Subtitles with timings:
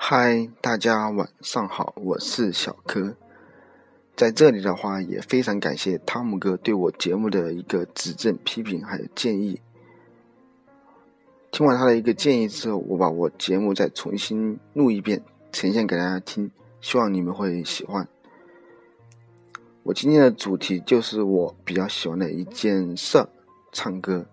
[0.00, 3.16] 嗨，大家晚上好，我是小柯。
[4.16, 9.60] 在这里的话，也非常感谢汤姆哥对我节目的一个指正、批评还有建议。
[11.50, 15.20] 听完他的一个建议之后，我把我节目再重新录一遍，
[15.52, 18.08] 呈现给大家听，希望你们会喜欢。
[19.82, 23.26] 我今天的主题就是我比较喜欢的一件事——
[23.72, 24.24] 唱歌。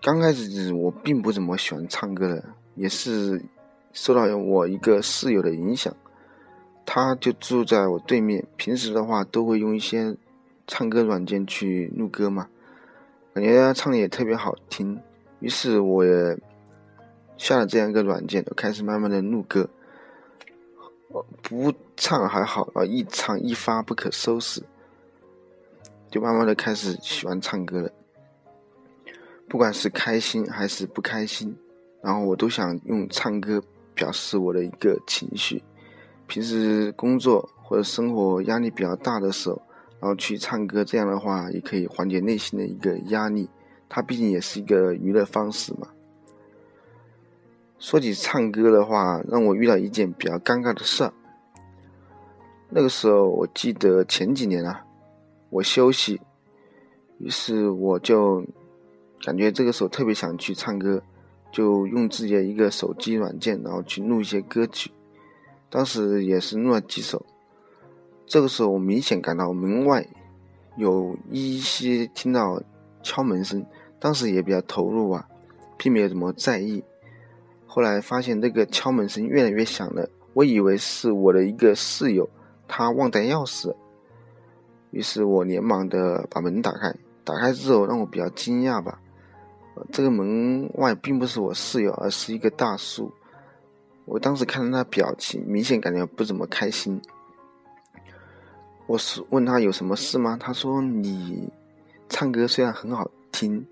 [0.00, 2.44] 刚开始我并不怎么喜欢唱歌的，
[2.74, 3.40] 也是
[3.94, 5.96] 受到我一个室友的影响，
[6.84, 10.14] 他就住在我对面，平时的话都会用一些
[10.66, 12.48] 唱歌软件去录歌嘛，
[13.32, 15.00] 感觉他唱的也特别好听，
[15.40, 16.36] 于是我也
[17.38, 19.66] 下了这样一个软件，开始慢慢的录歌。
[21.42, 24.60] 不唱还好啊，一唱一发不可收拾，
[26.10, 27.90] 就慢慢的开始喜欢唱歌了。
[29.48, 31.56] 不管是开心还是不开心，
[32.02, 33.62] 然后我都想用唱歌
[33.94, 35.62] 表示我的一个情绪。
[36.26, 39.60] 平时工作或者生活压力比较大的时候，
[40.00, 43.48] 然后去唱歌，这样的话也可以缓解内心的一个压力。
[43.88, 45.88] 它毕竟也是一个娱乐方式嘛。
[47.78, 51.12] 说起唱歌的话，让我遇到一件比较尴尬的事儿。
[52.70, 54.84] 那个时候，我记得前几年啊，
[55.50, 56.20] 我休息，
[57.18, 58.42] 于是我就
[59.22, 61.02] 感觉这个时候特别想去唱歌，
[61.54, 64.90] 就用自己的一个手机软件，然后去录一些歌曲。
[65.70, 67.24] 当时也是录了几首。
[68.26, 70.04] 这个时候，我明显感到门外
[70.76, 72.60] 有一些听到
[73.04, 73.64] 敲门声，
[74.00, 75.28] 当时也比较投入啊，
[75.76, 76.82] 并没有怎么在意。
[77.66, 82.28] 后来发现那个敲门声越来越响了，我以为是我的一个室友，
[82.66, 83.72] 他忘带钥匙。
[84.90, 89.00] 于是我连忙的把门打开，打开之后让我比较惊讶吧，
[89.92, 93.12] 这个门外并不是我室友，而是一个大叔。
[94.04, 97.00] 我当时看到他表情，明显感觉不怎么开心。
[98.86, 100.36] 我是问他有什么事吗？
[100.38, 101.48] 他说你
[102.08, 103.66] 唱歌虽然很好听。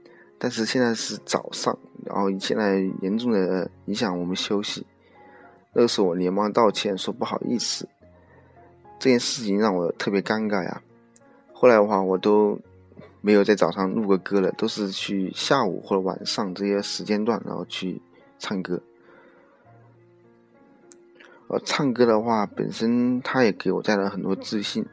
[0.44, 4.84] 但是现在是早上，然后现在严重的影响我们休息。
[5.72, 7.88] 那个时候我连忙道歉，说不好意思。
[8.98, 10.82] 这件事情让我特别尴尬呀。
[11.52, 12.58] 后来的话，我都
[13.22, 18.02] 没有在早上录过歌了，都是去下午或者晚上这些时间段，然后去
[18.38, 18.82] 唱歌。
[21.48, 24.84] 而，唱歌的话本身它也给我带来很多自信。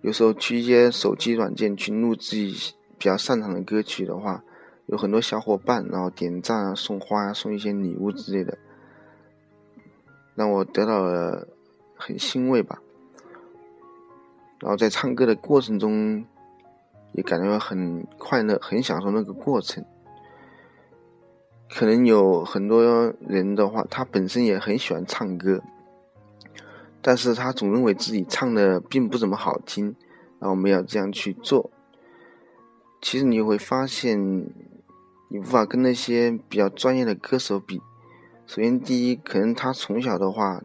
[0.00, 4.42] 有时候去一些手机软件去录自己比较擅长的歌曲的话。
[4.86, 8.58] 有很多小伙伴，然后点赞啊、送花啊、送一些礼物之类的，
[10.34, 11.46] 让我得到了
[11.94, 12.82] 很欣慰吧。
[14.58, 16.24] 然后在唱歌的过程中，
[17.12, 19.84] 也感觉到很快乐，很享受那个过程。
[21.70, 25.62] 可能有很多人的话，他本身也很喜欢唱歌，
[27.00, 29.94] 但是他总认为自己唱的并不怎么好听，
[30.38, 31.70] 然后没有这样去做。
[33.00, 34.46] 其实你会发现。
[35.34, 37.80] 你无法跟那些比较专业的歌手比。
[38.46, 40.62] 首先，第一，可能他从小的话，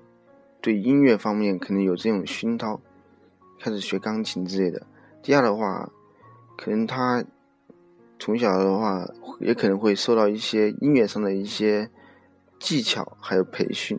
[0.60, 2.82] 对音乐方面可能有这种熏陶，
[3.58, 4.86] 开始学钢琴之类的。
[5.24, 5.90] 第二的话，
[6.58, 7.24] 可能他
[8.20, 9.08] 从小的话，
[9.40, 11.90] 也可能会受到一些音乐上的一些
[12.60, 13.98] 技巧，还有培训。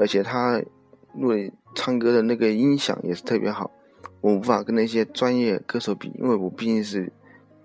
[0.00, 0.60] 而且他
[1.12, 1.30] 录
[1.76, 3.70] 唱歌的那个音响也是特别好，
[4.20, 7.12] 我无法跟那些专业歌手比，因为我毕竟是。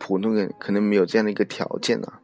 [0.01, 2.19] 普通人可能没有这样的一个条件呐。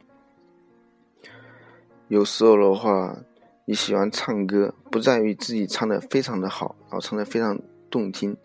[2.08, 3.18] 有时候的话，
[3.66, 7.60] 你喜欢唱歌，不在于自己唱的非常的好，然后唱的非常
[7.90, 8.38] 动听，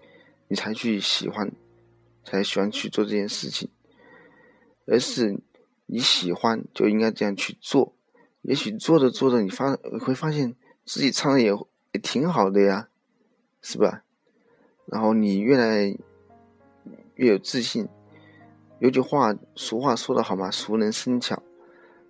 [0.48, 1.48] 你才去喜欢，
[2.30, 3.68] 才喜欢去做这件事情，
[4.86, 5.40] 而是
[5.86, 7.94] 你喜欢就应该这样去做。
[8.42, 10.54] 也许做着做着，你发会发现
[10.86, 11.52] 自己唱的也
[11.92, 12.88] 也挺好的呀，
[13.60, 14.04] 是吧？
[14.86, 15.96] 然后你越来
[17.16, 17.88] 越有自信。
[18.78, 21.42] 有句话，俗话说的好嘛，熟能生巧。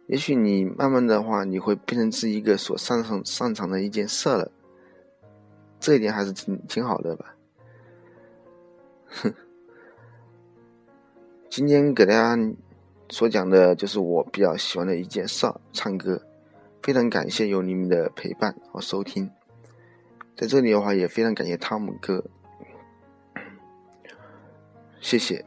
[0.06, 4.52] 也许你慢慢的话，你会变成自己一个所擅长擅长的一件事了。
[5.80, 7.34] 这一点还是挺挺好的吧。
[9.06, 9.34] 哼，
[11.50, 12.38] 今天给大家
[13.08, 16.22] 所讲的就是我比较喜欢的一件事——唱歌。
[16.80, 19.28] 非常感谢有你们的陪伴和收听。
[20.36, 22.24] 在这里的话，也非常感谢汤姆哥，
[25.00, 25.44] 谢谢。